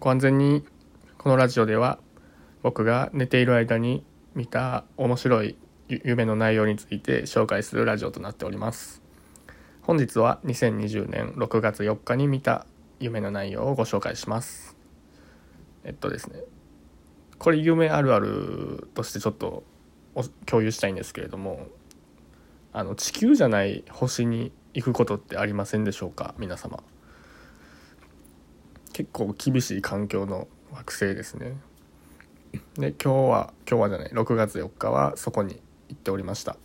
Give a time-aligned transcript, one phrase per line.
[0.00, 0.64] ご安全に
[1.18, 1.98] このラジオでは
[2.62, 4.04] 僕が寝ている間に
[4.36, 5.56] 見た面白い
[5.88, 9.02] 夢の内容について紹介するラジオとなっております。
[9.82, 12.64] 本日は2020年6月4日に見た
[13.00, 14.76] 夢の内容をご紹介します。
[15.82, 16.44] えっとですね
[17.38, 19.64] これ夢あるあるとしてちょっと
[20.46, 21.66] 共有したいんですけれども
[22.72, 26.36] あの地球じゃない星に行くことってありませんでしょうか？
[26.38, 26.84] 皆様。
[28.98, 31.56] 結構厳しい環境の惑星ですね。
[32.74, 36.56] で今日は今日はじゃない6月4日はそこに行っておりました、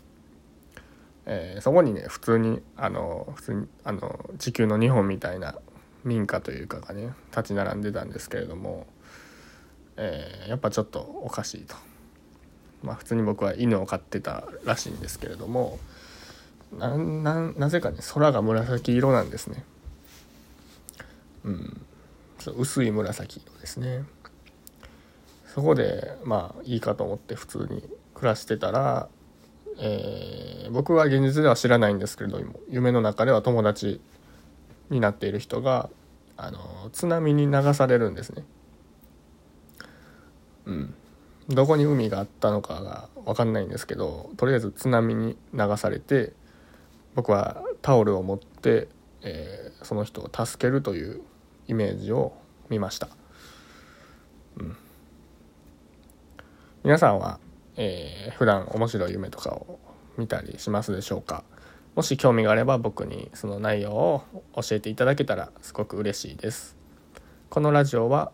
[1.27, 5.59] えー、そこにね普通にあの普通にあの地球の日本みたいな
[6.03, 8.87] 民家というかがね立ち並んでたんですけれども、
[9.97, 11.75] えー、やっぱちょっとおかしいと。
[12.81, 15.77] まあ普通に僕は犬を飼ってたらしいんですけれども
[16.79, 19.63] ななぜかね空が紫色なんですね。
[21.43, 21.82] うん。
[22.51, 24.03] 薄い紫色ですね。
[25.47, 29.07] そこでまあいいかと思って普通に暮らしてたら、
[29.79, 34.01] えー、僕は現実では知らないんですけれども夢の中では友達
[34.89, 35.89] になっている人が
[36.37, 38.43] あの津波に流されるんですね。
[40.65, 40.95] うん。
[41.49, 46.31] どこに海があったのかが分かんないんですけどとりあえず津波に流されて
[47.15, 48.87] 僕はタオルを持って、
[49.21, 51.21] えー、その人を助けるという
[51.67, 52.33] イメージを
[52.73, 53.07] 見ました、
[54.57, 54.75] うん、
[56.83, 57.39] 皆さんは、
[57.75, 59.79] えー、普段面白い夢とかを
[60.17, 61.43] 見たりしますでしょうか？
[61.95, 64.23] もし興味があれば僕にその内容を
[64.55, 66.75] 教えていただけたらすごく嬉しいです。
[67.49, 68.31] このラジオは、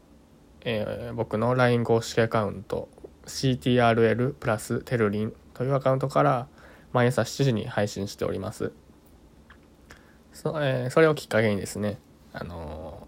[0.61, 2.87] えー、僕の LINE 公式アカウント
[3.25, 6.47] CTRL プラステルリンというアカウントから
[6.93, 8.71] 毎朝7時に配信しております。
[10.31, 11.99] そ,、えー、それをきっかけにですね
[12.31, 13.07] あの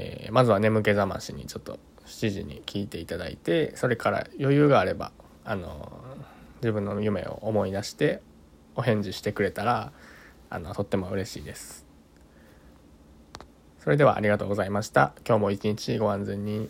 [0.00, 5.10] えー、まずは眠気覚ましにちょっと7時に聞いていただいてそれから余裕があれば
[5.44, 5.90] あの
[6.62, 8.22] 自分の夢を思い出して
[8.76, 9.92] お返事してくれたら
[10.50, 11.84] あのとっても嬉しいです。
[13.80, 15.12] それではありがとうございました。
[15.26, 16.68] 今日も一日ご安全に。